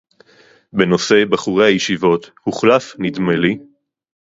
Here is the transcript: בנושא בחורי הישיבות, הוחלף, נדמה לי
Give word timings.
בנושא 0.73 1.23
בחורי 1.29 1.65
הישיבות, 1.67 2.29
הוחלף, 2.43 2.95
נדמה 2.99 3.35
לי 3.35 3.57